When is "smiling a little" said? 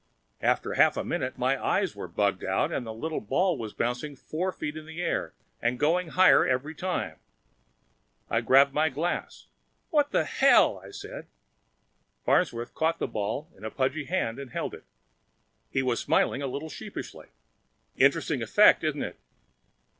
15.99-16.69